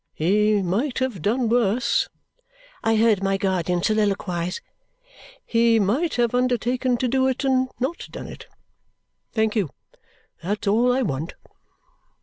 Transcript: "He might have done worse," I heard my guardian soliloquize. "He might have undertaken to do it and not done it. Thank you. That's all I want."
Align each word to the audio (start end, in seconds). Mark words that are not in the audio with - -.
"He 0.15 0.63
might 0.63 0.97
have 0.97 1.21
done 1.21 1.47
worse," 1.47 2.09
I 2.83 2.95
heard 2.95 3.21
my 3.21 3.37
guardian 3.37 3.83
soliloquize. 3.83 4.59
"He 5.45 5.79
might 5.79 6.15
have 6.15 6.33
undertaken 6.33 6.97
to 6.97 7.07
do 7.07 7.27
it 7.27 7.43
and 7.43 7.69
not 7.79 8.07
done 8.09 8.25
it. 8.25 8.47
Thank 9.33 9.55
you. 9.55 9.69
That's 10.41 10.65
all 10.67 10.91
I 10.91 11.03
want." 11.03 11.35